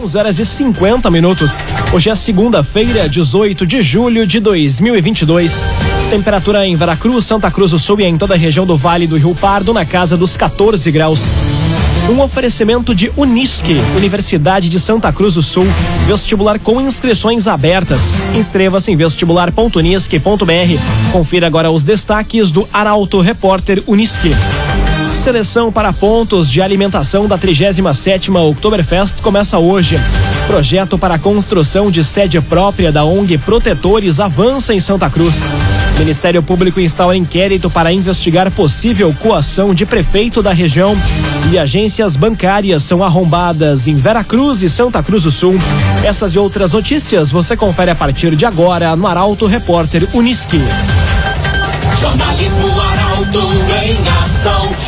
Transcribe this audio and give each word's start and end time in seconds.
11 0.00 0.16
horas 0.16 0.38
e 0.38 0.44
50 0.44 1.10
minutos. 1.10 1.58
Hoje 1.92 2.08
é 2.08 2.14
segunda-feira, 2.14 3.08
18 3.08 3.66
de 3.66 3.82
julho 3.82 4.26
de 4.26 4.38
2022. 4.38 5.66
Temperatura 6.08 6.64
em 6.64 6.76
Veracruz, 6.76 7.24
Santa 7.24 7.50
Cruz 7.50 7.72
do 7.72 7.78
Sul 7.78 8.00
e 8.00 8.04
em 8.04 8.16
toda 8.16 8.34
a 8.34 8.36
região 8.36 8.64
do 8.64 8.76
Vale 8.76 9.08
do 9.08 9.16
Rio 9.16 9.34
Pardo 9.34 9.72
na 9.72 9.84
casa 9.84 10.16
dos 10.16 10.36
14 10.36 10.90
graus. 10.92 11.34
Um 12.08 12.20
oferecimento 12.20 12.94
de 12.94 13.10
Unisque, 13.16 13.76
Universidade 13.96 14.68
de 14.68 14.78
Santa 14.78 15.12
Cruz 15.12 15.34
do 15.34 15.42
Sul, 15.42 15.66
vestibular 16.06 16.60
com 16.60 16.80
inscrições 16.80 17.48
abertas. 17.48 18.30
Inscreva-se 18.34 18.92
em 18.92 18.96
vestibular.unisque.br. 18.96 21.12
Confira 21.12 21.48
agora 21.48 21.70
os 21.70 21.82
destaques 21.82 22.52
do 22.52 22.68
Arauto 22.72 23.20
Repórter 23.20 23.82
Unisque. 23.86 24.30
Seleção 25.10 25.72
para 25.72 25.92
pontos 25.92 26.50
de 26.50 26.60
alimentação 26.60 27.26
da 27.26 27.38
37ª 27.38 28.50
Oktoberfest 28.50 29.20
começa 29.20 29.58
hoje. 29.58 29.98
Projeto 30.46 30.98
para 30.98 31.14
a 31.14 31.18
construção 31.18 31.90
de 31.90 32.04
sede 32.04 32.40
própria 32.40 32.92
da 32.92 33.04
ONG 33.04 33.38
Protetores 33.38 34.20
avança 34.20 34.74
em 34.74 34.80
Santa 34.80 35.10
Cruz. 35.10 35.48
Ministério 35.98 36.42
Público 36.42 36.80
instala 36.80 37.16
inquérito 37.16 37.68
para 37.68 37.92
investigar 37.92 38.50
possível 38.52 39.14
coação 39.18 39.74
de 39.74 39.84
prefeito 39.84 40.42
da 40.42 40.52
região. 40.52 40.96
E 41.50 41.58
agências 41.58 42.16
bancárias 42.16 42.82
são 42.82 43.02
arrombadas 43.02 43.88
em 43.88 43.96
Veracruz 43.96 44.62
e 44.62 44.68
Santa 44.68 45.02
Cruz 45.02 45.24
do 45.24 45.30
Sul. 45.30 45.56
Essas 46.04 46.34
e 46.34 46.38
outras 46.38 46.72
notícias 46.72 47.32
você 47.32 47.56
confere 47.56 47.90
a 47.90 47.94
partir 47.94 48.36
de 48.36 48.46
agora 48.46 48.94
no 48.94 49.06
Arauto 49.06 49.46
Repórter 49.46 50.06
Uniski. 50.14 50.60
Jornalismo 51.96 52.80
Arauto 52.80 53.50
em 53.82 53.96
ação. 54.22 54.87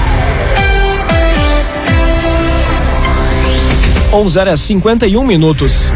11 4.13 4.39
horas 4.39 4.59
51 4.59 5.25
minutos. 5.25 5.93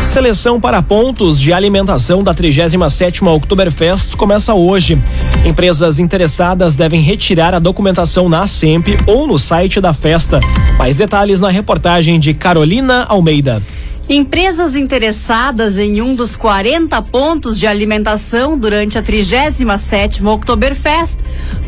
Seleção 0.00 0.60
para 0.60 0.80
pontos 0.82 1.40
de 1.40 1.52
alimentação 1.52 2.22
da 2.22 2.32
37ª 2.32 3.26
Oktoberfest 3.34 4.14
começa 4.14 4.54
hoje. 4.54 4.96
Empresas 5.44 5.98
interessadas 5.98 6.76
devem 6.76 7.00
retirar 7.00 7.54
a 7.54 7.58
documentação 7.58 8.28
na 8.28 8.46
SEMP 8.46 8.96
ou 9.04 9.26
no 9.26 9.36
site 9.36 9.80
da 9.80 9.92
festa. 9.92 10.38
Mais 10.78 10.94
detalhes 10.94 11.40
na 11.40 11.48
reportagem 11.48 12.20
de 12.20 12.34
Carolina 12.34 13.04
Almeida. 13.08 13.60
Empresas 14.08 14.76
interessadas 14.76 15.76
em 15.76 16.00
um 16.00 16.14
dos 16.14 16.36
40 16.36 17.02
pontos 17.02 17.58
de 17.58 17.66
alimentação 17.66 18.56
durante 18.56 18.96
a 18.96 19.02
37ª 19.02 20.24
Oktoberfest 20.24 21.18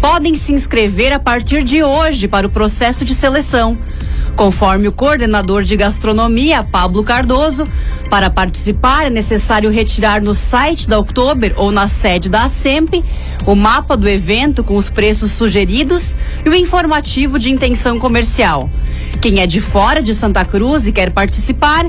podem 0.00 0.36
se 0.36 0.52
inscrever 0.52 1.12
a 1.12 1.18
partir 1.18 1.64
de 1.64 1.82
hoje 1.82 2.28
para 2.28 2.46
o 2.46 2.50
processo 2.50 3.04
de 3.04 3.12
seleção. 3.12 3.76
Conforme 4.38 4.86
o 4.86 4.92
coordenador 4.92 5.64
de 5.64 5.76
gastronomia, 5.76 6.62
Pablo 6.62 7.02
Cardoso, 7.02 7.66
para 8.08 8.30
participar 8.30 9.08
é 9.08 9.10
necessário 9.10 9.68
retirar 9.68 10.22
no 10.22 10.32
site 10.32 10.88
da 10.88 10.96
Oktober 10.96 11.52
ou 11.56 11.72
na 11.72 11.88
sede 11.88 12.28
da 12.28 12.44
ASEMP 12.44 13.04
o 13.44 13.56
mapa 13.56 13.96
do 13.96 14.08
evento 14.08 14.62
com 14.62 14.76
os 14.76 14.90
preços 14.90 15.32
sugeridos 15.32 16.16
e 16.46 16.48
o 16.48 16.54
informativo 16.54 17.36
de 17.36 17.50
intenção 17.50 17.98
comercial. 17.98 18.70
Quem 19.20 19.40
é 19.40 19.46
de 19.46 19.60
fora 19.60 20.00
de 20.00 20.14
Santa 20.14 20.44
Cruz 20.44 20.86
e 20.86 20.92
quer 20.92 21.10
participar, 21.10 21.84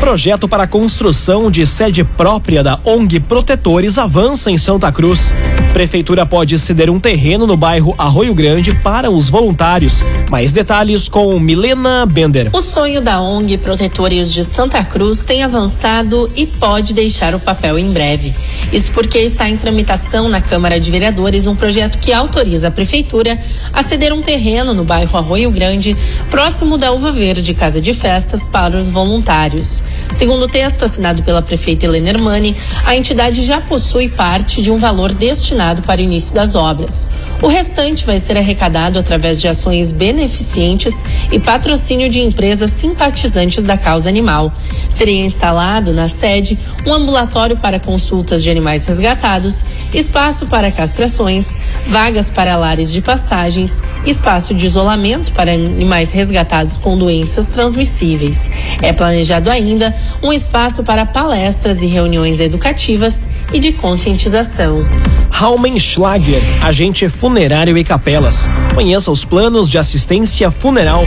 Projeto 0.00 0.48
para 0.48 0.66
construção 0.66 1.50
de 1.50 1.66
sede 1.66 2.02
própria 2.04 2.62
da 2.62 2.78
ONG 2.84 3.20
Protetores 3.20 3.98
avança 3.98 4.50
em 4.50 4.56
Santa 4.56 4.90
Cruz. 4.90 5.34
Prefeitura 5.72 6.24
pode 6.24 6.58
ceder 6.58 6.88
um 6.88 6.98
terreno 6.98 7.46
no 7.46 7.56
bairro 7.56 7.94
Arroio 7.98 8.34
Grande 8.34 8.74
para 8.74 9.10
os 9.10 9.28
voluntários. 9.28 10.02
Mais 10.30 10.50
detalhes 10.50 11.08
com 11.08 11.38
Milena 11.38 12.06
Bender. 12.06 12.48
O 12.52 12.62
sonho 12.62 13.00
da 13.00 13.20
ONG 13.20 13.58
Protetores 13.58 14.32
de 14.32 14.44
Santa 14.44 14.82
Cruz 14.82 15.24
tem 15.24 15.42
avançado 15.42 16.30
e 16.34 16.46
pode 16.46 16.94
deixar 16.94 17.34
o 17.34 17.40
papel 17.40 17.78
em 17.78 17.92
breve. 17.92 18.34
Isso 18.72 18.90
porque 18.92 19.18
está 19.18 19.48
em 19.48 19.56
tramitação 19.56 20.28
na 20.28 20.40
Câmara 20.40 20.80
de 20.80 20.90
Vereadores 20.90 21.46
um 21.46 21.54
projeto 21.54 21.98
que 21.98 22.12
autoriza 22.12 22.68
a 22.68 22.70
Prefeitura 22.70 23.38
a 23.72 23.82
ceder 23.82 24.12
um 24.12 24.22
terreno 24.22 24.72
no 24.72 24.84
bairro 24.84 25.18
Arroio 25.18 25.50
Grande, 25.50 25.96
próximo 26.30 26.78
da 26.78 26.92
Uva 26.92 27.12
Verde 27.12 27.52
Casa 27.52 27.80
de 27.80 27.92
Festas, 27.92 28.48
para 28.48 28.76
os 28.76 28.88
voluntários. 28.88 29.82
Segundo 30.10 30.44
o 30.44 30.48
texto 30.48 30.84
assinado 30.84 31.22
pela 31.22 31.42
prefeita 31.42 31.84
Helena 31.84 32.08
Hermani, 32.10 32.56
a 32.84 32.96
entidade 32.96 33.44
já 33.44 33.60
possui 33.60 34.08
parte 34.08 34.62
de 34.62 34.70
um 34.70 34.78
valor 34.78 35.12
destinado 35.12 35.82
para 35.82 36.00
o 36.00 36.04
início 36.04 36.34
das 36.34 36.54
obras. 36.54 37.08
O 37.40 37.46
restante 37.46 38.04
vai 38.04 38.18
ser 38.18 38.36
arrecadado 38.36 38.98
através 38.98 39.40
de 39.40 39.46
ações 39.46 39.92
beneficentes 39.92 41.04
e 41.30 41.38
patrocínio 41.38 42.08
de 42.10 42.20
empresas 42.20 42.72
simpatizantes 42.72 43.62
da 43.62 43.76
causa 43.76 44.08
animal. 44.08 44.52
Seria 44.88 45.24
instalado 45.24 45.92
na 45.92 46.08
sede 46.08 46.58
um 46.84 46.92
ambulatório 46.92 47.56
para 47.56 47.78
consultas 47.78 48.42
de 48.42 48.50
animais 48.50 48.86
resgatados, 48.86 49.64
espaço 49.94 50.46
para 50.46 50.72
castrações, 50.72 51.58
vagas 51.86 52.30
para 52.30 52.56
lares 52.56 52.90
de 52.90 53.00
passagens, 53.00 53.80
espaço 54.04 54.52
de 54.52 54.66
isolamento 54.66 55.30
para 55.32 55.52
animais 55.52 56.10
resgatados 56.10 56.76
com 56.76 56.98
doenças 56.98 57.50
transmissíveis. 57.50 58.50
É 58.82 58.92
planejado 58.92 59.48
ainda 59.48 59.77
um 60.22 60.32
espaço 60.32 60.82
para 60.84 61.06
palestras 61.06 61.82
e 61.82 61.86
reuniões 61.86 62.40
educativas 62.40 63.28
e 63.52 63.58
de 63.58 63.72
conscientização. 63.72 64.86
Raumenschlager, 65.30 66.42
agente 66.64 67.08
funerário 67.08 67.76
e 67.78 67.84
capelas. 67.84 68.48
Conheça 68.74 69.10
os 69.10 69.24
planos 69.24 69.70
de 69.70 69.78
assistência 69.78 70.50
funeral. 70.50 71.04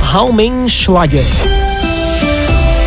Raumenschlager. 0.00 1.24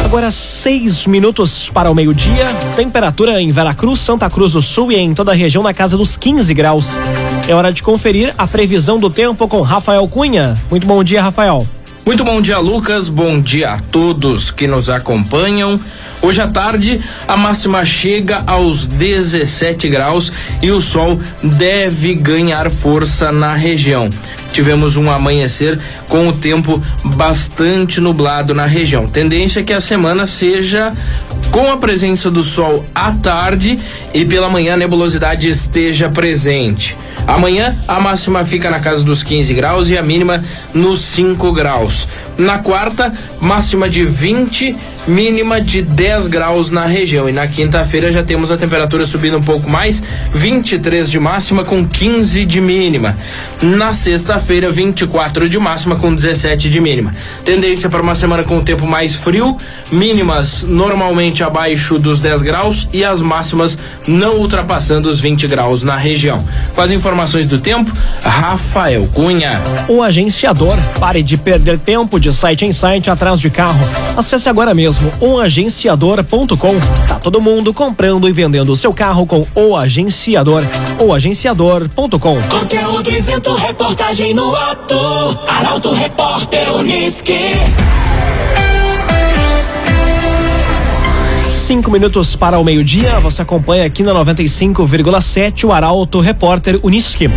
Agora 0.06 0.30
seis 0.32 1.06
minutos 1.08 1.70
para 1.70 1.92
o 1.92 1.96
meio-dia. 1.96 2.46
Temperatura 2.76 3.42
em 3.42 3.52
Veracruz, 3.52 4.00
Santa 4.00 4.30
Cruz 4.30 4.54
do 4.54 4.62
Sul 4.62 4.92
e 4.92 4.96
em 4.96 5.14
toda 5.14 5.32
a 5.32 5.36
região 5.36 5.64
na 5.64 5.74
casa 5.74 5.98
dos 5.98 6.16
15 6.16 6.54
graus. 6.54 7.00
É 7.48 7.54
hora 7.54 7.74
de 7.74 7.84
conferir 7.84 8.34
a 8.38 8.48
previsão 8.48 9.00
do 9.00 9.10
tempo 9.10 9.48
com 9.48 9.62
Rafael 9.62 10.08
Cunha. 10.08 10.58
Muito 10.70 10.88
bom 10.88 11.04
dia, 11.04 11.22
Rafael. 11.22 11.68
Muito 12.06 12.24
bom 12.24 12.40
dia, 12.40 12.60
Lucas. 12.60 13.10
Bom 13.10 13.42
dia 13.42 13.72
a 13.72 13.80
todos 13.80 14.52
que 14.52 14.68
nos 14.68 14.92
acompanham. 14.92 15.80
Hoje 16.22 16.40
à 16.40 16.48
tarde, 16.48 17.02
a 17.28 17.36
máxima 17.36 17.84
chega 17.84 18.44
aos 18.46 18.86
17 18.86 19.90
graus 19.90 20.32
e 20.62 20.70
o 20.70 20.80
sol 20.80 21.20
deve 21.42 22.14
ganhar 22.14 22.70
força 22.70 23.32
na 23.32 23.56
região. 23.56 24.08
Tivemos 24.54 24.96
um 24.98 25.10
amanhecer 25.10 25.80
com 26.08 26.28
o 26.28 26.34
tempo 26.34 26.80
bastante 27.04 28.00
nublado 28.00 28.54
na 28.54 28.68
região. 28.68 29.08
Tendência 29.08 29.62
é 29.62 29.64
que 29.64 29.74
a 29.74 29.82
semana 29.82 30.28
seja 30.28 30.94
com 31.56 31.72
a 31.72 31.78
presença 31.78 32.30
do 32.30 32.44
sol 32.44 32.86
à 32.94 33.14
tarde 33.14 33.80
e 34.14 34.26
pela 34.26 34.50
manhã 34.50 34.74
a 34.74 34.78
nebulosidade 34.78 35.48
esteja 35.48 36.10
presente. 36.10 36.98
Amanhã 37.26 37.74
a 37.88 37.98
máxima 37.98 38.44
fica 38.44 38.70
na 38.70 38.82
casa 38.82 39.06
dos 39.06 39.24
15 39.24 39.54
graus 39.54 39.90
e 39.90 39.98
a 39.98 40.04
mínima 40.04 40.44
nos 40.74 41.00
5 41.00 41.54
graus. 41.54 42.10
Na 42.38 42.60
quarta, 42.60 43.14
máxima 43.40 43.90
de 43.90 44.04
20, 44.04 44.76
mínima 45.08 45.62
de 45.62 45.82
10 45.82 46.28
graus 46.28 46.70
na 46.70 46.86
região. 46.86 47.30
E 47.30 47.32
na 47.32 47.48
quinta-feira 47.48 48.12
já 48.12 48.24
temos 48.24 48.52
a 48.52 48.58
temperatura 48.58 49.06
subindo 49.06 49.38
um 49.38 49.42
pouco 49.42 49.70
mais, 49.70 50.04
23 50.34 51.10
de 51.10 51.20
máxima 51.20 51.64
com 51.64 51.88
15 51.88 52.46
de 52.46 52.60
mínima. 52.60 53.16
Na 53.62 53.94
sexta-feira, 53.94 54.70
24 54.70 55.48
de 55.48 55.58
máxima 55.58 55.96
com 55.96 56.14
17 56.14 56.70
de 56.70 56.82
mínima. 56.82 57.12
Tendência 57.46 57.90
para 57.90 58.02
uma 58.02 58.16
semana 58.16 58.44
com 58.44 58.58
o 58.58 58.64
tempo 58.64 58.86
mais 58.86 59.16
frio, 59.16 59.58
mínimas 59.92 60.64
normalmente 60.64 61.44
abaixo 61.44 61.98
dos 61.98 62.20
10 62.20 62.42
graus 62.42 62.88
e 62.92 63.04
as 63.04 63.22
máximas 63.22 63.78
não 64.08 64.38
ultrapassando 64.38 65.10
os 65.10 65.20
20 65.20 65.48
graus 65.48 65.84
na 65.84 65.96
região. 65.96 66.44
Com 66.74 66.82
as 66.82 66.92
informações 66.92 67.46
do 67.46 67.60
tempo, 67.60 67.92
Rafael 68.22 69.08
Cunha. 69.14 69.62
O 69.88 70.04
agenciador, 70.04 70.78
pare 71.00 71.24
de 71.24 71.38
perder 71.38 71.80
tempo 71.80 72.20
de 72.20 72.25
site 72.32 72.66
em 72.66 72.72
site 72.72 73.10
atrás 73.10 73.40
de 73.40 73.50
carro. 73.50 73.80
Acesse 74.18 74.50
agora 74.50 74.74
mesmo 74.74 75.12
oagenciador.com. 75.20 76.80
Tá 77.08 77.16
todo 77.20 77.42
mundo 77.42 77.74
comprando 77.74 78.28
e 78.28 78.32
vendendo 78.32 78.72
o 78.72 78.76
seu 78.76 78.94
carro 78.94 79.26
com 79.26 79.46
o 79.56 79.76
agenciador. 79.76 80.64
Oagenciador.com. 81.00 82.42
Conteúdo 82.44 83.12
isento, 83.12 83.54
reportagem 83.56 84.34
no 84.34 84.56
ato. 84.56 84.96
Arauto 85.48 85.94
Repórter 85.94 86.74
Uniski. 86.76 87.40
Cinco 91.66 91.90
minutos 91.90 92.36
para 92.36 92.60
o 92.60 92.64
meio-dia, 92.64 93.20
você 93.20 93.42
acompanha 93.42 93.86
aqui 93.86 94.04
na 94.04 94.14
95,7 94.14 95.64
o 95.64 95.74
Arauto 95.74 96.20
Repórter 96.20 96.80
Uniski. 96.84 97.28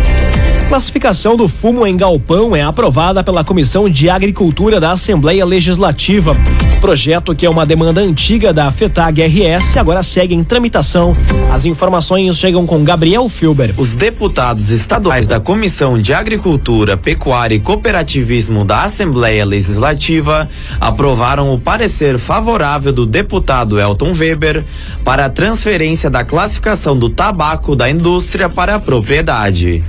Classificação 0.69 1.35
do 1.35 1.47
fumo 1.47 1.87
em 1.87 1.97
galpão 1.97 2.55
é 2.55 2.61
aprovada 2.61 3.23
pela 3.23 3.43
Comissão 3.43 3.89
de 3.89 4.07
Agricultura 4.07 4.79
da 4.79 4.91
Assembleia 4.91 5.43
Legislativa. 5.43 6.35
Projeto 6.79 7.33
que 7.33 7.43
é 7.43 7.49
uma 7.49 7.65
demanda 7.65 8.01
antiga 8.01 8.53
da 8.53 8.71
FETAG 8.71 9.25
RS 9.25 9.77
agora 9.77 10.03
segue 10.03 10.35
em 10.35 10.43
tramitação. 10.43 11.17
As 11.51 11.65
informações 11.65 12.37
chegam 12.37 12.67
com 12.67 12.83
Gabriel 12.83 13.27
Filber. 13.27 13.73
Os 13.77 13.95
deputados 13.95 14.69
estaduais 14.69 15.25
da 15.25 15.39
Comissão 15.39 15.99
de 15.99 16.13
Agricultura, 16.13 16.95
Pecuária 16.95 17.55
e 17.55 17.59
Cooperativismo 17.59 18.63
da 18.63 18.83
Assembleia 18.83 19.43
Legislativa 19.43 20.47
aprovaram 20.79 21.51
o 21.51 21.59
parecer 21.59 22.19
favorável 22.19 22.93
do 22.93 23.07
deputado 23.07 23.79
Elton 23.79 24.13
Weber 24.13 24.63
para 25.03 25.25
a 25.25 25.29
transferência 25.31 26.11
da 26.11 26.23
classificação 26.23 26.95
do 26.95 27.09
tabaco 27.09 27.75
da 27.75 27.89
indústria 27.89 28.47
para 28.47 28.75
a 28.75 28.79
propriedade. 28.79 29.83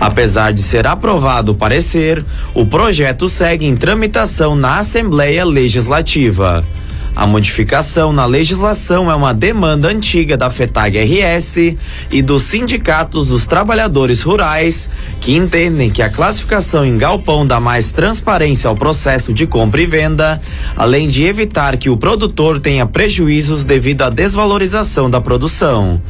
Apesar 0.00 0.54
de 0.54 0.62
ser 0.62 0.86
aprovado 0.86 1.52
o 1.52 1.54
parecer, 1.54 2.24
o 2.54 2.64
projeto 2.64 3.28
segue 3.28 3.66
em 3.66 3.76
tramitação 3.76 4.56
na 4.56 4.78
Assembleia 4.78 5.44
Legislativa. 5.44 6.64
A 7.14 7.26
modificação 7.26 8.12
na 8.12 8.24
legislação 8.24 9.10
é 9.10 9.14
uma 9.14 9.34
demanda 9.34 9.88
antiga 9.88 10.36
da 10.36 10.48
FETAG 10.48 10.98
RS 10.98 11.76
e 12.10 12.22
dos 12.22 12.44
sindicatos 12.44 13.28
dos 13.28 13.46
trabalhadores 13.46 14.22
rurais, 14.22 14.88
que 15.20 15.36
entendem 15.36 15.90
que 15.90 16.02
a 16.02 16.08
classificação 16.08 16.84
em 16.84 16.96
galpão 16.96 17.46
dá 17.46 17.58
mais 17.58 17.92
transparência 17.92 18.68
ao 18.68 18.76
processo 18.76 19.34
de 19.34 19.46
compra 19.46 19.82
e 19.82 19.86
venda, 19.86 20.40
além 20.76 21.08
de 21.08 21.24
evitar 21.24 21.76
que 21.76 21.90
o 21.90 21.96
produtor 21.96 22.60
tenha 22.60 22.86
prejuízos 22.86 23.64
devido 23.64 24.02
à 24.02 24.10
desvalorização 24.10 25.10
da 25.10 25.20
produção. 25.20 26.00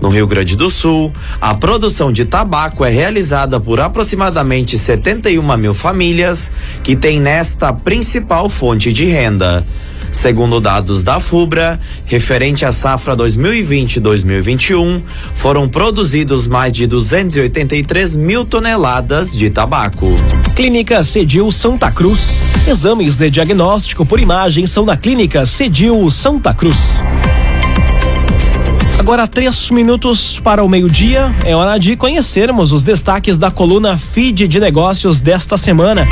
No 0.00 0.08
Rio 0.08 0.26
Grande 0.26 0.56
do 0.56 0.70
Sul, 0.70 1.12
a 1.40 1.54
produção 1.54 2.10
de 2.10 2.24
tabaco 2.24 2.84
é 2.84 2.90
realizada 2.90 3.60
por 3.60 3.80
aproximadamente 3.80 4.78
71 4.78 5.56
mil 5.56 5.74
famílias 5.74 6.50
que 6.82 6.96
têm 6.96 7.20
nesta 7.20 7.72
principal 7.72 8.48
fonte 8.48 8.92
de 8.92 9.04
renda. 9.04 9.66
Segundo 10.10 10.60
dados 10.60 11.02
da 11.02 11.20
FUBRA, 11.20 11.78
referente 12.06 12.64
à 12.64 12.72
safra 12.72 13.16
2020-2021, 13.16 15.02
foram 15.34 15.68
produzidos 15.68 16.46
mais 16.46 16.72
de 16.72 16.86
283 16.86 18.16
mil 18.16 18.44
toneladas 18.44 19.32
de 19.32 19.50
tabaco. 19.50 20.08
Clínica 20.54 21.02
Cedil 21.02 21.52
Santa 21.52 21.90
Cruz. 21.90 22.40
Exames 22.66 23.16
de 23.16 23.30
diagnóstico 23.30 24.04
por 24.04 24.20
imagem 24.20 24.66
são 24.66 24.84
na 24.84 24.96
Clínica 24.96 25.46
Cedil 25.46 26.10
Santa 26.10 26.52
Cruz. 26.52 27.02
Agora, 28.98 29.28
três 29.28 29.70
minutos 29.70 30.40
para 30.40 30.62
o 30.62 30.68
meio-dia, 30.68 31.32
é 31.44 31.54
hora 31.54 31.78
de 31.78 31.96
conhecermos 31.96 32.72
os 32.72 32.82
destaques 32.82 33.38
da 33.38 33.48
coluna 33.48 33.96
Feed 33.96 34.48
de 34.48 34.58
Negócios 34.58 35.20
desta 35.20 35.56
semana. 35.56 36.06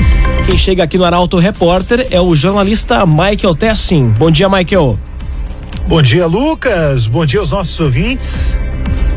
Quem 0.46 0.56
chega 0.56 0.84
aqui 0.84 0.96
no 0.96 1.04
Arauto 1.04 1.36
Repórter 1.36 2.06
é 2.12 2.20
o 2.20 2.32
jornalista 2.34 3.04
Michael 3.04 3.56
Tessin. 3.56 4.08
Bom 4.16 4.30
dia, 4.30 4.48
Michael. 4.48 4.96
Bom 5.88 6.00
dia, 6.00 6.26
Lucas. 6.26 7.08
Bom 7.08 7.26
dia 7.26 7.40
aos 7.40 7.50
nossos 7.50 7.78
ouvintes. 7.80 8.58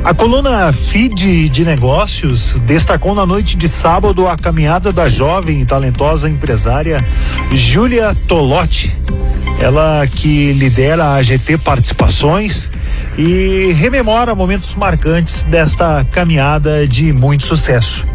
A 0.04 0.14
coluna 0.14 0.72
Feed 0.72 1.50
de 1.50 1.66
Negócios 1.66 2.54
destacou 2.66 3.14
na 3.14 3.26
noite 3.26 3.58
de 3.58 3.68
sábado 3.68 4.28
a 4.28 4.38
caminhada 4.38 4.94
da 4.94 5.10
jovem 5.10 5.62
e 5.62 5.66
talentosa 5.66 6.30
empresária 6.30 7.06
Júlia 7.52 8.16
Tolotti. 8.28 8.96
Ela 9.60 10.08
que 10.08 10.54
lidera 10.54 11.14
a 11.14 11.22
GT 11.22 11.58
Participações 11.58 12.72
e 13.18 13.74
rememora 13.74 14.34
momentos 14.34 14.74
marcantes 14.76 15.44
desta 15.44 16.06
caminhada 16.12 16.88
de 16.88 17.12
muito 17.12 17.44
sucesso. 17.44 18.08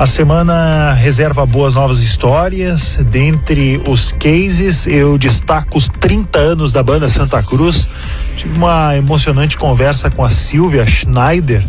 A 0.00 0.06
semana 0.06 0.94
reserva 0.94 1.44
boas 1.44 1.74
novas 1.74 2.00
histórias. 2.00 2.98
Dentre 3.10 3.82
os 3.86 4.12
cases, 4.12 4.86
eu 4.86 5.18
destaco 5.18 5.76
os 5.76 5.88
30 5.88 6.38
anos 6.38 6.72
da 6.72 6.82
banda 6.82 7.10
Santa 7.10 7.42
Cruz. 7.42 7.86
Tive 8.40 8.56
uma 8.56 8.96
emocionante 8.96 9.58
conversa 9.58 10.10
com 10.10 10.24
a 10.24 10.30
Silvia 10.30 10.86
Schneider, 10.86 11.62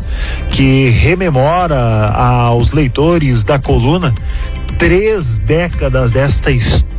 que 0.51 0.87
rememora 0.87 2.07
aos 2.15 2.71
leitores 2.71 3.43
da 3.43 3.59
coluna 3.59 4.15
três 4.77 5.37
décadas 5.37 6.13
desta 6.13 6.49
história 6.49 6.90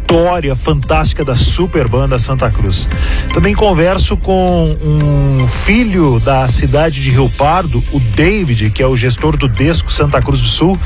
fantástica 0.57 1.25
da 1.25 1.35
super 1.35 1.89
banda 1.89 2.19
Santa 2.19 2.51
Cruz. 2.51 2.89
Também 3.33 3.55
converso 3.55 4.17
com 4.17 4.73
um 4.83 5.47
filho 5.47 6.21
da 6.21 6.49
cidade 6.49 7.03
de 7.03 7.11
Rio 7.11 7.31
Pardo, 7.31 7.83
o 7.93 7.99
David, 7.99 8.71
que 8.71 8.83
é 8.83 8.87
o 8.87 8.97
gestor 8.97 9.37
do 9.37 9.49
Desco 9.49 9.91
Santa 9.93 10.21
Cruz 10.21 10.41
do 10.41 10.47
Sul 10.47 10.79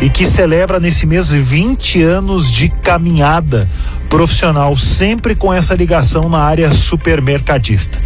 e 0.00 0.10
que 0.10 0.26
celebra 0.26 0.80
nesse 0.80 1.06
mês 1.06 1.30
20 1.30 2.02
anos 2.02 2.50
de 2.50 2.68
caminhada 2.68 3.68
profissional, 4.08 4.76
sempre 4.76 5.34
com 5.34 5.50
essa 5.50 5.74
ligação 5.74 6.28
na 6.28 6.38
área 6.38 6.72
supermercadista. 6.74 7.98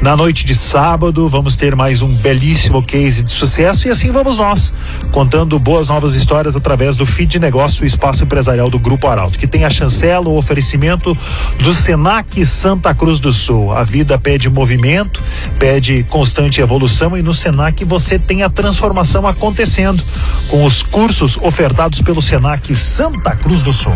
Na 0.00 0.16
noite 0.16 0.42
de 0.44 0.54
sábado, 0.54 1.28
vamos 1.28 1.54
ter 1.54 1.76
mais 1.76 2.00
um 2.00 2.14
belíssimo 2.14 2.82
case 2.82 3.22
de 3.22 3.30
sucesso 3.30 3.86
e 3.86 3.90
assim 3.90 4.10
vamos 4.10 4.38
nós, 4.38 4.72
contando 5.12 5.58
boas 5.58 5.88
novas 5.88 6.14
histórias 6.14 6.56
através 6.56 6.96
do 6.96 7.04
Feed 7.04 7.32
de 7.32 7.38
Negócio, 7.38 7.84
espaço 7.84 8.24
empresarial 8.24 8.70
do 8.70 8.78
Grupo 8.78 9.06
Arauto, 9.06 9.38
que 9.38 9.46
tem 9.46 9.64
a 9.64 9.70
chancela, 9.70 10.19
o 10.28 10.36
oferecimento 10.36 11.16
do 11.60 11.72
Senac 11.72 12.44
Santa 12.44 12.94
Cruz 12.94 13.20
do 13.20 13.32
Sul. 13.32 13.72
A 13.72 13.82
vida 13.82 14.18
pede 14.18 14.50
movimento, 14.50 15.22
pede 15.58 16.04
constante 16.04 16.60
evolução 16.60 17.16
e 17.16 17.22
no 17.22 17.32
Senac 17.32 17.84
você 17.84 18.18
tem 18.18 18.42
a 18.42 18.50
transformação 18.50 19.26
acontecendo 19.26 20.02
com 20.48 20.64
os 20.64 20.82
cursos 20.82 21.38
ofertados 21.40 22.02
pelo 22.02 22.20
Senac 22.20 22.74
Santa 22.74 23.34
Cruz 23.36 23.62
do 23.62 23.72
Sul. 23.72 23.94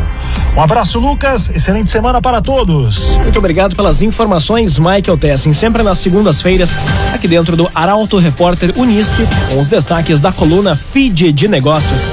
Um 0.56 0.60
abraço, 0.60 0.98
Lucas. 0.98 1.50
Excelente 1.50 1.90
semana 1.90 2.22
para 2.22 2.40
todos. 2.40 3.16
Muito 3.16 3.38
obrigado 3.38 3.74
pelas 3.74 4.02
informações, 4.02 4.78
Michael 4.78 5.16
Tessin. 5.18 5.52
Sempre 5.52 5.82
nas 5.82 5.98
segundas-feiras, 5.98 6.78
aqui 7.12 7.26
dentro 7.26 7.56
do 7.56 7.68
Arauto 7.74 8.18
Repórter 8.18 8.72
Unisque, 8.76 9.26
com 9.48 9.58
os 9.58 9.66
destaques 9.66 10.20
da 10.20 10.32
coluna 10.32 10.76
Feed 10.76 11.32
de 11.32 11.48
Negócios. 11.48 12.12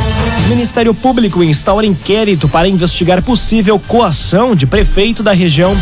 Ministério 0.51 0.93
Público 0.93 1.41
instaura 1.41 1.87
inquérito 1.87 2.49
para 2.49 2.67
investigar 2.67 3.23
possível 3.23 3.79
coação 3.87 4.53
de 4.53 4.67
prefeito 4.67 5.23
da 5.23 5.31
região. 5.31 5.73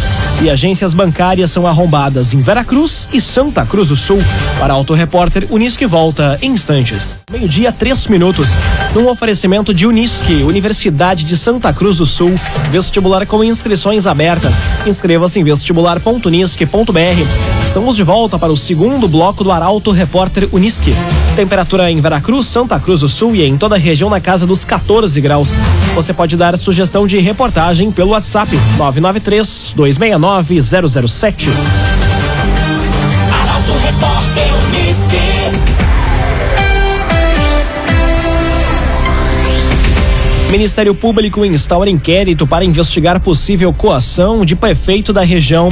E 0.44 0.50
agências 0.50 0.94
bancárias 0.94 1.50
são 1.50 1.66
arrombadas 1.66 2.36
em 2.36 2.38
Veracruz 2.38 3.10
e 3.12 3.20
Santa 3.20 3.66
Cruz 3.66 3.88
do 3.88 3.96
Sul. 3.96 4.20
Para 4.60 4.76
Auto 4.76 4.94
Repórter, 4.94 5.48
Unisque 5.50 5.88
volta 5.88 6.38
em 6.40 6.52
instantes. 6.52 7.16
Meio-dia, 7.32 7.72
três 7.72 8.06
minutos. 8.06 8.50
Num 8.94 9.10
oferecimento 9.10 9.74
de 9.74 9.88
Unisque, 9.88 10.44
Universidade 10.44 11.24
de 11.24 11.36
Santa 11.36 11.74
Cruz 11.74 11.98
do 11.98 12.06
Sul. 12.06 12.36
Vestibular 12.72 13.26
com 13.26 13.44
inscrições 13.44 14.06
abertas. 14.06 14.80
Inscreva-se 14.86 15.40
em 15.40 15.44
vestibular.unisque.br. 15.44 17.66
Estamos 17.66 17.96
de 17.96 18.04
volta 18.04 18.38
para 18.38 18.52
o 18.52 18.58
segundo 18.58 19.08
bloco 19.08 19.44
do 19.44 19.52
Arauto 19.52 19.92
Repórter 19.92 20.48
Unisque. 20.52 20.94
Temperatura 21.36 21.92
em 21.92 22.00
Veracruz, 22.00 22.48
Santa 22.48 22.80
Cruz 22.80 23.02
do 23.02 23.08
Sul 23.08 23.36
e 23.36 23.44
em 23.44 23.58
toda 23.58 23.76
a 23.76 23.78
região 23.78 24.10
na 24.10 24.20
casa 24.20 24.48
dos 24.48 24.59
14 24.66 25.20
graus. 25.22 25.58
Você 25.96 26.14
pode 26.14 26.36
dar 26.38 26.58
sugestão 26.58 27.08
de 27.08 27.18
reportagem 27.20 27.92
pelo 27.92 28.12
WhatsApp 28.12 28.52
993 28.78 29.74
269 29.76 30.62
007. 30.62 31.50
Arauto 33.32 33.74
Repórter 33.84 34.48
Unisque. 34.68 35.40
Ministério 40.52 40.96
Público 40.96 41.46
instaura 41.46 41.92
inquérito 41.92 42.48
para 42.48 42.66
investigar 42.66 43.20
possível 43.20 43.72
coação 43.72 44.44
de 44.44 44.56
prefeito 44.56 45.14
da 45.14 45.22
região. 45.22 45.70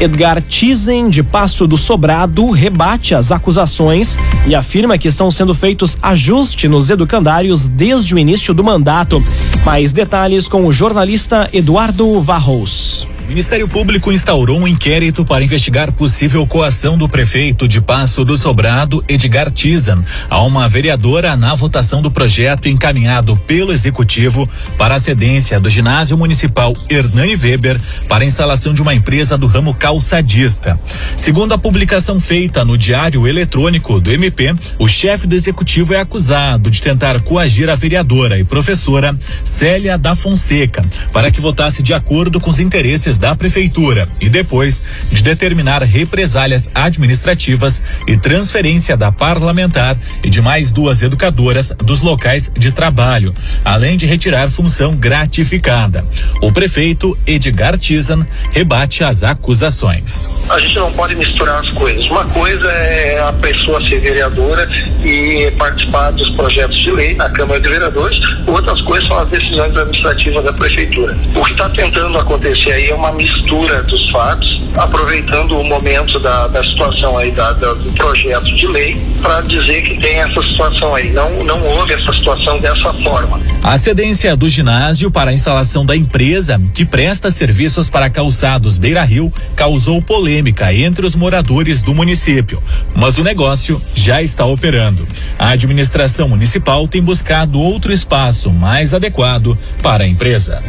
Edgar 0.00 0.40
Tizen, 0.40 1.10
de 1.10 1.24
Passo 1.24 1.66
do 1.66 1.76
Sobrado, 1.76 2.50
rebate 2.50 3.16
as 3.16 3.32
acusações 3.32 4.16
e 4.46 4.54
afirma 4.54 4.96
que 4.96 5.08
estão 5.08 5.28
sendo 5.28 5.52
feitos 5.54 5.98
ajustes 6.00 6.70
nos 6.70 6.88
educandários 6.88 7.66
desde 7.66 8.14
o 8.14 8.18
início 8.18 8.54
do 8.54 8.62
mandato. 8.62 9.20
Mais 9.64 9.92
detalhes 9.92 10.46
com 10.46 10.64
o 10.66 10.72
jornalista 10.72 11.50
Eduardo 11.52 12.20
Varros. 12.20 12.87
O 13.04 13.28
Ministério 13.28 13.68
Público 13.68 14.10
instaurou 14.10 14.58
um 14.58 14.66
inquérito 14.66 15.24
para 15.24 15.44
investigar 15.44 15.92
possível 15.92 16.46
coação 16.46 16.96
do 16.96 17.08
prefeito 17.08 17.68
de 17.68 17.80
Passo 17.80 18.24
do 18.24 18.36
Sobrado, 18.36 19.04
Edgar 19.06 19.50
Tizan, 19.50 20.02
a 20.30 20.42
uma 20.42 20.66
vereadora 20.68 21.36
na 21.36 21.54
votação 21.54 22.00
do 22.00 22.10
projeto 22.10 22.68
encaminhado 22.68 23.36
pelo 23.36 23.72
Executivo 23.72 24.48
para 24.76 24.94
a 24.94 25.00
cedência 25.00 25.60
do 25.60 25.68
ginásio 25.68 26.16
municipal 26.16 26.74
Hernani 26.88 27.36
Weber 27.36 27.80
para 28.08 28.24
a 28.24 28.26
instalação 28.26 28.72
de 28.72 28.80
uma 28.80 28.94
empresa 28.94 29.36
do 29.36 29.46
ramo 29.46 29.74
calçadista. 29.74 30.80
Segundo 31.16 31.52
a 31.52 31.58
publicação 31.58 32.18
feita 32.18 32.64
no 32.64 32.78
Diário 32.78 33.26
Eletrônico 33.26 34.00
do 34.00 34.10
MP, 34.10 34.54
o 34.78 34.88
chefe 34.88 35.26
do 35.26 35.34
Executivo 35.34 35.92
é 35.92 36.00
acusado 36.00 36.70
de 36.70 36.80
tentar 36.80 37.20
coagir 37.20 37.68
a 37.68 37.74
vereadora 37.74 38.38
e 38.38 38.44
professora 38.44 39.16
Célia 39.44 39.98
da 39.98 40.16
Fonseca 40.16 40.82
para 41.12 41.30
que 41.30 41.40
votasse 41.40 41.82
de 41.82 41.92
acordo 41.92 42.40
com 42.40 42.48
os 42.48 42.58
interesses 42.58 42.87
da 43.18 43.36
prefeitura 43.36 44.08
e 44.18 44.30
depois 44.30 44.82
de 45.12 45.22
determinar 45.22 45.82
represálias 45.82 46.70
administrativas 46.74 47.82
e 48.06 48.16
transferência 48.16 48.96
da 48.96 49.12
parlamentar 49.12 49.94
e 50.24 50.30
de 50.30 50.40
mais 50.40 50.72
duas 50.72 51.02
educadoras 51.02 51.70
dos 51.78 52.00
locais 52.00 52.50
de 52.56 52.72
trabalho, 52.72 53.34
além 53.62 53.98
de 53.98 54.06
retirar 54.06 54.48
função 54.50 54.96
gratificada. 54.96 56.02
O 56.40 56.50
prefeito 56.50 57.16
Edgar 57.26 57.76
Tizan 57.76 58.26
rebate 58.52 59.04
as 59.04 59.22
acusações. 59.22 60.26
A 60.48 60.58
gente 60.58 60.76
não 60.76 60.90
pode 60.92 61.14
misturar 61.14 61.60
as 61.60 61.70
coisas. 61.72 62.06
Uma 62.06 62.24
coisa 62.24 62.68
é 62.68 63.20
a 63.20 63.32
pessoa 63.34 63.86
ser 63.86 64.00
vereadora 64.00 64.66
e 65.04 65.50
participar 65.58 66.10
dos 66.12 66.30
projetos 66.30 66.78
de 66.78 66.90
lei 66.90 67.14
na 67.16 67.28
Câmara 67.28 67.60
de 67.60 67.68
Vereadores, 67.68 68.18
outras 68.46 68.80
coisas 68.80 69.06
são 69.06 69.18
as 69.18 69.28
decisões 69.28 69.76
administrativas 69.76 70.44
da 70.44 70.52
prefeitura. 70.54 71.18
O 71.34 71.44
que 71.44 71.52
está 71.52 71.68
tentando 71.68 72.18
acontecer 72.18 72.77
aí 72.78 72.90
é 72.90 72.94
uma 72.94 73.12
mistura 73.12 73.82
dos 73.82 74.10
fatos, 74.10 74.62
aproveitando 74.76 75.58
o 75.58 75.64
momento 75.64 76.18
da, 76.20 76.46
da 76.46 76.62
situação 76.62 77.18
aí 77.18 77.30
da, 77.32 77.52
da, 77.52 77.74
do 77.74 77.92
projeto 77.92 78.44
de 78.54 78.66
lei 78.68 79.17
para 79.22 79.40
dizer 79.42 79.82
que 79.82 79.98
tem 80.00 80.16
essa 80.16 80.42
situação 80.42 80.94
aí. 80.94 81.10
Não, 81.10 81.44
não 81.44 81.62
houve 81.62 81.92
essa 81.92 82.12
situação 82.12 82.58
dessa 82.60 82.92
forma. 83.02 83.40
A 83.62 83.76
cedência 83.76 84.36
do 84.36 84.48
ginásio 84.48 85.10
para 85.10 85.30
a 85.30 85.34
instalação 85.34 85.84
da 85.84 85.96
empresa 85.96 86.60
que 86.74 86.84
presta 86.84 87.30
serviços 87.30 87.90
para 87.90 88.08
calçados 88.08 88.78
Beira 88.78 89.02
Rio 89.02 89.32
causou 89.54 90.00
polêmica 90.00 90.72
entre 90.72 91.04
os 91.04 91.16
moradores 91.16 91.82
do 91.82 91.94
município, 91.94 92.62
mas 92.94 93.18
o 93.18 93.24
negócio 93.24 93.82
já 93.94 94.22
está 94.22 94.44
operando. 94.44 95.06
A 95.38 95.50
administração 95.50 96.28
municipal 96.28 96.86
tem 96.86 97.02
buscado 97.02 97.60
outro 97.60 97.92
espaço 97.92 98.50
mais 98.50 98.94
adequado 98.94 99.56
para 99.82 100.04
a 100.04 100.08
empresa. 100.08 100.62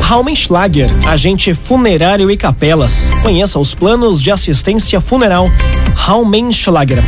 Raumenschlager, 0.00 0.90
agente 1.08 1.54
funerário 1.54 2.30
e 2.30 2.36
capelas. 2.36 3.10
Conheça 3.22 3.58
os 3.58 3.74
planos 3.74 4.20
de 4.20 4.30
assistência 4.30 5.00
funeral. 5.00 5.50
Raumenschlager. 5.94 7.02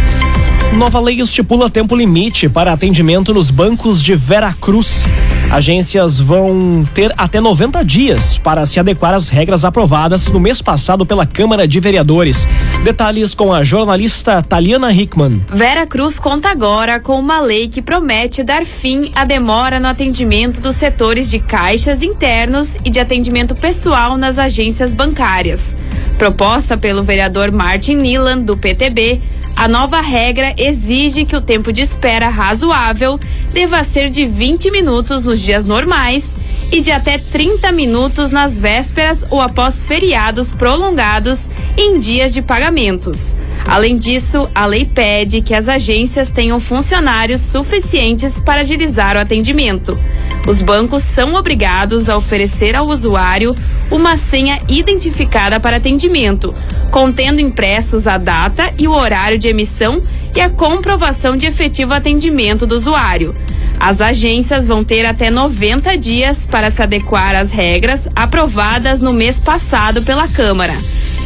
Nova 0.76 1.00
lei 1.00 1.22
estipula 1.22 1.70
tempo 1.70 1.96
limite 1.96 2.50
para 2.50 2.70
atendimento 2.70 3.32
nos 3.32 3.50
bancos 3.50 4.02
de 4.02 4.14
Veracruz. 4.14 5.06
Agências 5.50 6.20
vão 6.20 6.86
ter 6.92 7.14
até 7.16 7.40
90 7.40 7.82
dias 7.82 8.36
para 8.36 8.66
se 8.66 8.78
adequar 8.78 9.14
às 9.14 9.30
regras 9.30 9.64
aprovadas 9.64 10.28
no 10.28 10.38
mês 10.38 10.60
passado 10.60 11.06
pela 11.06 11.24
Câmara 11.24 11.66
de 11.66 11.80
Vereadores. 11.80 12.46
Detalhes 12.84 13.34
com 13.34 13.54
a 13.54 13.64
jornalista 13.64 14.42
Taliana 14.42 14.92
Hickman. 14.92 15.42
Vera 15.48 15.86
Cruz 15.86 16.18
conta 16.18 16.50
agora 16.50 17.00
com 17.00 17.18
uma 17.18 17.40
lei 17.40 17.68
que 17.68 17.80
promete 17.80 18.42
dar 18.42 18.66
fim 18.66 19.10
à 19.14 19.24
demora 19.24 19.80
no 19.80 19.88
atendimento 19.88 20.60
dos 20.60 20.76
setores 20.76 21.30
de 21.30 21.38
caixas 21.38 22.02
internos 22.02 22.76
e 22.84 22.90
de 22.90 23.00
atendimento 23.00 23.54
pessoal 23.54 24.18
nas 24.18 24.38
agências 24.38 24.92
bancárias. 24.92 25.74
Proposta 26.18 26.76
pelo 26.76 27.02
vereador 27.02 27.50
Martin 27.50 27.96
Nilan, 27.96 28.40
do 28.40 28.58
PTB, 28.58 29.22
a 29.56 29.66
nova 29.66 30.02
regra 30.02 30.54
exige 30.58 31.24
que 31.24 31.34
o 31.34 31.40
tempo 31.40 31.72
de 31.72 31.80
espera 31.80 32.28
razoável 32.28 33.18
deva 33.54 33.82
ser 33.82 34.10
de 34.10 34.26
20 34.26 34.70
minutos 34.70 35.24
nos 35.24 35.40
dias 35.40 35.64
normais 35.64 36.36
e 36.70 36.80
de 36.82 36.90
até 36.90 37.16
30 37.16 37.72
minutos 37.72 38.30
nas 38.30 38.58
vésperas 38.58 39.26
ou 39.30 39.40
após 39.40 39.82
feriados 39.84 40.52
prolongados 40.52 41.48
em 41.76 41.98
dias 41.98 42.34
de 42.34 42.42
pagamentos. 42.42 43.34
Além 43.66 43.96
disso, 43.96 44.48
a 44.54 44.66
lei 44.66 44.84
pede 44.84 45.40
que 45.40 45.54
as 45.54 45.68
agências 45.68 46.30
tenham 46.30 46.60
funcionários 46.60 47.40
suficientes 47.40 48.38
para 48.38 48.60
agilizar 48.60 49.16
o 49.16 49.20
atendimento. 49.20 49.98
Os 50.46 50.62
bancos 50.62 51.02
são 51.02 51.34
obrigados 51.34 52.08
a 52.08 52.16
oferecer 52.16 52.76
ao 52.76 52.86
usuário 52.86 53.56
uma 53.90 54.16
senha 54.16 54.60
identificada 54.68 55.58
para 55.58 55.78
atendimento, 55.78 56.54
contendo 56.90 57.40
impressos 57.40 58.06
a 58.06 58.18
data 58.18 58.72
e 58.78 58.88
o 58.88 58.92
horário 58.92 59.38
de 59.38 59.48
emissão 59.48 60.02
e 60.34 60.40
a 60.40 60.50
comprovação 60.50 61.36
de 61.36 61.46
efetivo 61.46 61.92
atendimento 61.94 62.66
do 62.66 62.74
usuário. 62.74 63.34
As 63.78 64.00
agências 64.00 64.66
vão 64.66 64.82
ter 64.82 65.04
até 65.04 65.30
90 65.30 65.96
dias 65.98 66.46
para 66.46 66.70
se 66.70 66.82
adequar 66.82 67.34
às 67.34 67.50
regras 67.50 68.08
aprovadas 68.16 69.00
no 69.00 69.12
mês 69.12 69.38
passado 69.38 70.02
pela 70.02 70.26
Câmara. 70.28 70.76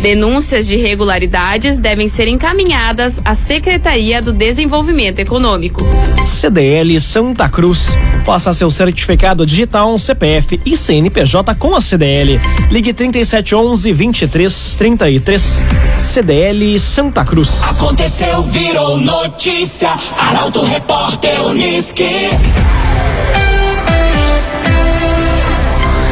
Denúncias 0.01 0.67
de 0.67 0.77
irregularidades 0.77 1.79
devem 1.79 2.09
ser 2.09 2.27
encaminhadas 2.27 3.21
à 3.23 3.35
Secretaria 3.35 4.23
do 4.23 4.33
Desenvolvimento 4.33 5.19
Econômico. 5.19 5.83
CDL 6.25 6.99
Santa 6.99 7.51
Cruz. 7.51 7.99
Faça 8.25 8.55
seu 8.55 8.71
certificado 8.71 9.45
digital, 9.45 9.99
CPF 9.99 10.59
e 10.65 10.75
CNPJ 10.75 11.55
com 11.57 11.77
a 11.77 11.83
CDL. 11.83 12.41
Ligue 12.71 12.95
3711 12.95 13.93
2333. 13.93 15.65
CDL 15.97 16.79
Santa 16.79 17.23
Cruz. 17.23 17.63
Aconteceu, 17.65 18.43
virou 18.45 18.97
notícia. 18.97 19.91
Arauto 20.17 20.65
Repórter 20.65 21.45
Unisque. 21.45 22.31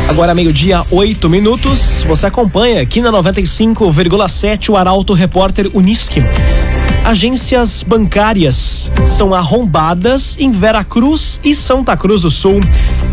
Agora 0.08 0.34
meio-dia, 0.34 0.86
oito 0.90 1.28
minutos. 1.28 2.02
Você 2.08 2.26
acompanha 2.26 2.80
aqui 2.80 3.02
na 3.02 3.12
95,7 3.12 4.70
o 4.70 4.76
Arauto 4.76 5.12
Repórter 5.12 5.70
Unisque. 5.74 6.22
Agências 7.04 7.82
bancárias 7.82 8.90
são 9.06 9.34
arrombadas 9.34 10.36
em 10.40 10.50
Veracruz 10.50 11.38
e 11.44 11.54
Santa 11.54 11.94
Cruz 11.94 12.22
do 12.22 12.30
Sul. 12.30 12.58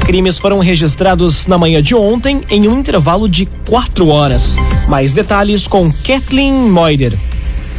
Crimes 0.05 0.39
foram 0.39 0.59
registrados 0.59 1.45
na 1.47 1.57
manhã 1.57 1.83
de 1.83 1.93
ontem 1.93 2.41
em 2.49 2.65
um 2.65 2.79
intervalo 2.79 3.27
de 3.27 3.45
quatro 3.69 4.07
horas. 4.07 4.55
Mais 4.87 5.11
detalhes 5.11 5.67
com 5.67 5.91
Kathleen 5.91 6.53
Moider. 6.53 7.19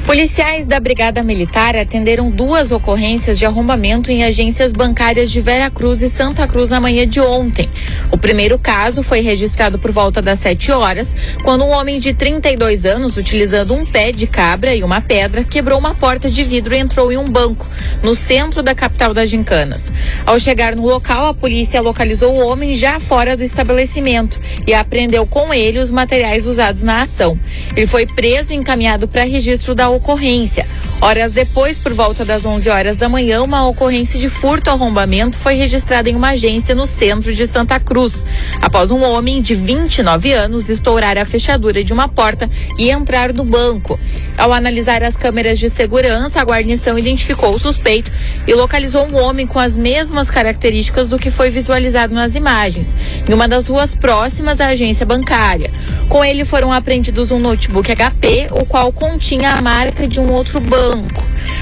Policiais 0.06 0.68
da 0.68 0.78
Brigada 0.78 1.20
Militar 1.20 1.74
atenderam 1.74 2.30
duas 2.30 2.70
ocorrências 2.70 3.36
de 3.36 3.44
arrombamento 3.44 4.08
em 4.08 4.22
agências 4.22 4.72
bancárias 4.72 5.32
de 5.32 5.40
Vera 5.40 5.68
Cruz 5.68 6.00
e 6.00 6.08
Santa 6.08 6.46
Cruz 6.46 6.70
na 6.70 6.80
manhã 6.80 7.04
de 7.04 7.20
ontem. 7.20 7.68
O 8.12 8.16
primeiro 8.16 8.56
caso 8.56 9.02
foi 9.02 9.20
registrado 9.20 9.80
por 9.80 9.90
volta 9.90 10.22
das 10.22 10.38
7 10.38 10.70
horas, 10.70 11.16
quando 11.42 11.64
um 11.64 11.70
homem 11.70 11.98
de 11.98 12.14
32 12.14 12.86
anos, 12.86 13.16
utilizando 13.16 13.74
um 13.74 13.84
pé 13.84 14.12
de 14.12 14.28
cabra 14.28 14.76
e 14.76 14.84
uma 14.84 15.00
pedra, 15.00 15.42
quebrou 15.42 15.76
uma 15.76 15.92
porta 15.92 16.30
de 16.30 16.44
vidro 16.44 16.72
e 16.72 16.78
entrou 16.78 17.10
em 17.10 17.16
um 17.16 17.28
banco, 17.28 17.68
no 18.00 18.14
centro 18.14 18.62
da 18.62 18.76
capital 18.76 19.12
das 19.12 19.28
Gincanas. 19.28 19.92
Ao 20.24 20.38
chegar 20.38 20.76
no 20.76 20.86
local, 20.86 21.26
a 21.26 21.34
polícia 21.34 21.80
localizou 21.80 22.32
o 22.32 22.46
homem 22.46 22.76
já 22.76 23.00
fora 23.00 23.36
do 23.36 23.42
estabelecimento 23.42 24.40
e 24.68 24.72
apreendeu 24.72 25.26
com 25.26 25.52
ele 25.52 25.80
os 25.80 25.90
materiais 25.90 26.46
usados 26.46 26.84
na 26.84 27.02
ação. 27.02 27.36
Ele 27.74 27.88
foi 27.88 28.06
preso 28.06 28.52
e 28.52 28.56
encaminhado 28.56 29.08
para 29.08 29.24
registro 29.24 29.74
da 29.74 29.95
ocorrência. 29.96 30.66
Horas 30.98 31.32
depois, 31.32 31.78
por 31.78 31.92
volta 31.92 32.24
das 32.24 32.46
11 32.46 32.70
horas 32.70 32.96
da 32.96 33.06
manhã, 33.06 33.42
uma 33.42 33.68
ocorrência 33.68 34.18
de 34.18 34.30
furto 34.30 34.70
arrombamento 34.70 35.38
foi 35.38 35.54
registrada 35.54 36.08
em 36.08 36.16
uma 36.16 36.30
agência 36.30 36.74
no 36.74 36.86
centro 36.86 37.34
de 37.34 37.46
Santa 37.46 37.78
Cruz, 37.78 38.26
após 38.62 38.90
um 38.90 39.02
homem 39.02 39.42
de 39.42 39.54
29 39.54 40.32
anos 40.32 40.70
estourar 40.70 41.18
a 41.18 41.26
fechadura 41.26 41.84
de 41.84 41.92
uma 41.92 42.08
porta 42.08 42.48
e 42.78 42.90
entrar 42.90 43.30
no 43.34 43.44
banco. 43.44 44.00
Ao 44.38 44.52
analisar 44.54 45.02
as 45.02 45.18
câmeras 45.18 45.58
de 45.58 45.68
segurança, 45.68 46.40
a 46.40 46.44
guarnição 46.44 46.98
identificou 46.98 47.54
o 47.54 47.58
suspeito 47.58 48.10
e 48.46 48.54
localizou 48.54 49.06
um 49.06 49.16
homem 49.16 49.46
com 49.46 49.58
as 49.58 49.76
mesmas 49.76 50.30
características 50.30 51.10
do 51.10 51.18
que 51.18 51.30
foi 51.30 51.50
visualizado 51.50 52.14
nas 52.14 52.34
imagens, 52.34 52.96
em 53.28 53.34
uma 53.34 53.46
das 53.46 53.68
ruas 53.68 53.94
próximas 53.94 54.62
à 54.62 54.68
agência 54.68 55.04
bancária. 55.04 55.70
Com 56.08 56.24
ele 56.24 56.44
foram 56.44 56.72
apreendidos 56.72 57.30
um 57.30 57.38
notebook 57.38 57.92
HP, 57.94 58.48
o 58.50 58.64
qual 58.64 58.90
continha 58.90 59.52
a 59.52 59.60
marca 59.60 60.08
de 60.08 60.18
um 60.18 60.32
outro 60.32 60.58
banco. 60.58 60.85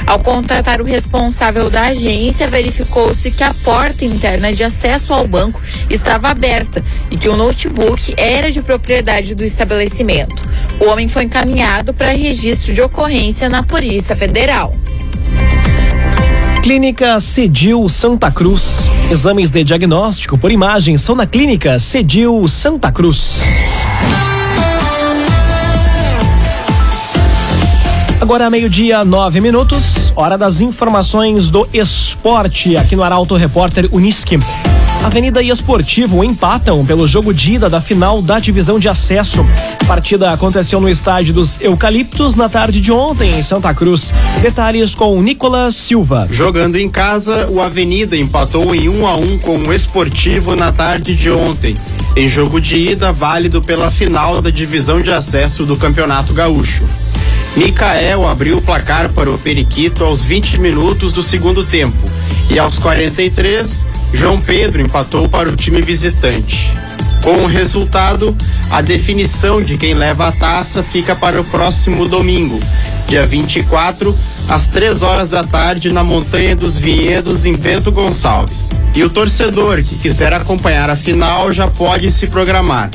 Ao 0.06 0.18
contatar 0.18 0.80
o 0.80 0.84
responsável 0.84 1.70
da 1.70 1.86
agência, 1.86 2.46
verificou-se 2.46 3.30
que 3.30 3.42
a 3.42 3.54
porta 3.54 4.04
interna 4.04 4.52
de 4.52 4.62
acesso 4.62 5.12
ao 5.14 5.26
banco 5.26 5.60
estava 5.88 6.28
aberta 6.28 6.82
e 7.10 7.16
que 7.16 7.28
o 7.28 7.36
notebook 7.36 8.14
era 8.16 8.50
de 8.50 8.60
propriedade 8.60 9.34
do 9.34 9.44
estabelecimento. 9.44 10.46
O 10.78 10.86
homem 10.86 11.08
foi 11.08 11.24
encaminhado 11.24 11.94
para 11.94 12.10
registro 12.10 12.74
de 12.74 12.82
ocorrência 12.82 13.48
na 13.48 13.62
Polícia 13.62 14.14
Federal. 14.14 14.74
Clínica 16.62 17.20
Cedil 17.20 17.86
Santa 17.88 18.30
Cruz. 18.30 18.90
Exames 19.10 19.50
de 19.50 19.62
diagnóstico 19.64 20.38
por 20.38 20.50
imagem 20.50 20.96
são 20.96 21.14
na 21.14 21.26
Clínica 21.26 21.78
Cedil 21.78 22.48
Santa 22.48 22.90
Cruz. 22.90 23.42
Agora 28.24 28.48
meio-dia, 28.48 29.04
nove 29.04 29.38
minutos, 29.38 30.10
hora 30.16 30.38
das 30.38 30.62
informações 30.62 31.50
do 31.50 31.68
esporte 31.74 32.74
aqui 32.74 32.96
no 32.96 33.02
Arauto 33.02 33.34
Repórter 33.34 33.86
Unisque. 33.92 34.38
Avenida 35.04 35.42
e 35.42 35.50
Esportivo 35.50 36.24
empatam 36.24 36.86
pelo 36.86 37.06
jogo 37.06 37.34
de 37.34 37.52
ida 37.52 37.68
da 37.68 37.82
final 37.82 38.22
da 38.22 38.38
divisão 38.38 38.78
de 38.78 38.88
acesso. 38.88 39.44
A 39.82 39.84
partida 39.84 40.32
aconteceu 40.32 40.80
no 40.80 40.88
estádio 40.88 41.34
dos 41.34 41.60
Eucaliptos 41.60 42.34
na 42.34 42.48
tarde 42.48 42.80
de 42.80 42.90
ontem 42.90 43.28
em 43.28 43.42
Santa 43.42 43.74
Cruz. 43.74 44.14
Detalhes 44.40 44.94
com 44.94 45.20
Nicolas 45.20 45.74
Silva. 45.74 46.26
Jogando 46.30 46.76
em 46.76 46.88
casa, 46.88 47.46
o 47.50 47.60
Avenida 47.60 48.16
empatou 48.16 48.74
em 48.74 48.88
1 48.88 49.00
um 49.02 49.06
a 49.06 49.16
1 49.16 49.22
um 49.34 49.38
com 49.38 49.58
o 49.58 49.70
Esportivo 49.70 50.56
na 50.56 50.72
tarde 50.72 51.14
de 51.14 51.30
ontem, 51.30 51.74
em 52.16 52.26
jogo 52.26 52.58
de 52.58 52.76
ida 52.78 53.12
válido 53.12 53.60
pela 53.60 53.90
final 53.90 54.40
da 54.40 54.48
divisão 54.48 55.02
de 55.02 55.12
acesso 55.12 55.66
do 55.66 55.76
Campeonato 55.76 56.32
Gaúcho. 56.32 56.84
Mikael 57.56 58.26
abriu 58.26 58.58
o 58.58 58.62
placar 58.62 59.10
para 59.10 59.30
o 59.30 59.38
Periquito 59.38 60.04
aos 60.04 60.24
20 60.24 60.58
minutos 60.58 61.12
do 61.12 61.22
segundo 61.22 61.64
tempo 61.64 61.96
e 62.50 62.58
aos 62.58 62.78
43, 62.78 63.84
João 64.12 64.40
Pedro 64.40 64.82
empatou 64.82 65.28
para 65.28 65.48
o 65.48 65.54
time 65.54 65.80
visitante. 65.80 66.68
Com 67.22 67.44
o 67.44 67.46
resultado, 67.46 68.36
a 68.70 68.82
definição 68.82 69.62
de 69.62 69.78
quem 69.78 69.94
leva 69.94 70.26
a 70.26 70.32
taça 70.32 70.82
fica 70.82 71.14
para 71.14 71.40
o 71.40 71.44
próximo 71.44 72.08
domingo, 72.08 72.58
dia 73.06 73.24
24, 73.24 74.14
às 74.48 74.66
3 74.66 75.02
horas 75.02 75.28
da 75.28 75.44
tarde, 75.44 75.92
na 75.92 76.02
Montanha 76.02 76.56
dos 76.56 76.76
Vinhedos, 76.76 77.46
em 77.46 77.54
Bento 77.54 77.92
Gonçalves. 77.92 78.68
E 78.96 79.04
o 79.04 79.10
torcedor 79.10 79.80
que 79.82 79.96
quiser 79.96 80.32
acompanhar 80.32 80.90
a 80.90 80.96
final 80.96 81.52
já 81.52 81.68
pode 81.68 82.10
se 82.10 82.26
programar. 82.26 82.90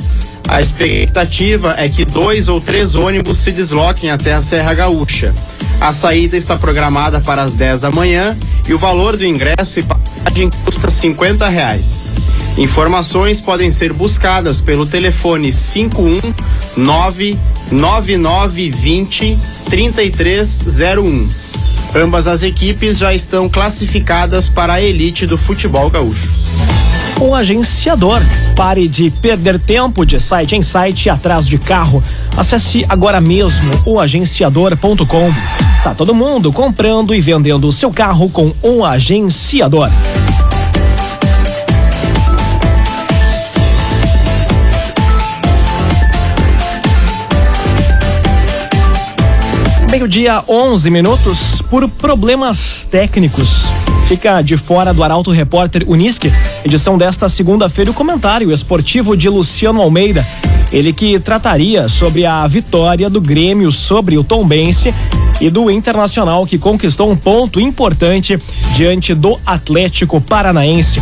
A 0.49 0.61
expectativa 0.61 1.75
é 1.77 1.87
que 1.87 2.03
dois 2.03 2.49
ou 2.49 2.59
três 2.59 2.95
ônibus 2.95 3.37
se 3.37 3.51
desloquem 3.51 4.09
até 4.09 4.33
a 4.33 4.41
Serra 4.41 4.73
Gaúcha. 4.73 5.31
A 5.79 5.93
saída 5.93 6.35
está 6.35 6.57
programada 6.57 7.21
para 7.21 7.43
as 7.43 7.53
10 7.53 7.81
da 7.81 7.91
manhã 7.91 8.35
e 8.67 8.73
o 8.73 8.77
valor 8.79 9.15
do 9.15 9.23
ingresso 9.23 9.79
e 9.79 9.83
passagem 9.83 10.49
custa 10.65 10.89
50 10.89 11.47
reais. 11.47 12.01
Informações 12.57 13.39
podem 13.39 13.69
ser 13.69 13.93
buscadas 13.93 14.59
pelo 14.59 14.87
telefone 14.87 15.53
519 15.53 17.37
9920 17.71 19.37
3301. 19.69 21.29
Ambas 21.95 22.27
as 22.27 22.41
equipes 22.41 22.97
já 22.97 23.13
estão 23.13 23.47
classificadas 23.47 24.49
para 24.49 24.73
a 24.73 24.81
elite 24.81 25.27
do 25.27 25.37
futebol 25.37 25.91
gaúcho 25.91 26.78
o 27.19 27.35
agenciador. 27.35 28.21
Pare 28.55 28.87
de 28.87 29.09
perder 29.09 29.59
tempo 29.59 30.05
de 30.05 30.19
site 30.19 30.55
em 30.55 30.61
site 30.61 31.09
atrás 31.09 31.45
de 31.45 31.57
carro. 31.57 32.03
Acesse 32.35 32.85
agora 32.87 33.19
mesmo 33.19 33.71
o 33.85 33.99
agenciador.com. 33.99 35.33
Tá 35.83 35.93
todo 35.93 36.13
mundo 36.13 36.51
comprando 36.51 37.13
e 37.13 37.21
vendendo 37.21 37.67
o 37.67 37.71
seu 37.71 37.91
carro 37.91 38.29
com 38.29 38.53
o 38.61 38.85
agenciador. 38.85 39.89
Meio-dia, 49.99 50.41
11 50.47 50.89
minutos, 50.89 51.61
por 51.69 51.85
problemas 51.89 52.87
técnicos. 52.89 53.65
Fica 54.07 54.41
de 54.41 54.55
fora 54.55 54.93
do 54.93 55.03
Arauto 55.03 55.29
Repórter 55.29 55.83
Unisque, 55.85 56.31
edição 56.63 56.97
desta 56.97 57.27
segunda-feira, 57.27 57.91
o 57.91 57.93
comentário 57.93 58.49
esportivo 58.49 59.17
de 59.17 59.27
Luciano 59.27 59.81
Almeida. 59.81 60.25
Ele 60.71 60.93
que 60.93 61.19
trataria 61.19 61.89
sobre 61.89 62.25
a 62.25 62.47
vitória 62.47 63.09
do 63.09 63.19
Grêmio 63.19 63.73
sobre 63.73 64.17
o 64.17 64.23
Tombense 64.23 64.95
e 65.41 65.49
do 65.49 65.69
Internacional 65.69 66.45
que 66.45 66.57
conquistou 66.57 67.11
um 67.11 67.17
ponto 67.17 67.59
importante 67.59 68.41
diante 68.77 69.13
do 69.13 69.37
Atlético 69.45 70.21
Paranaense. 70.21 71.01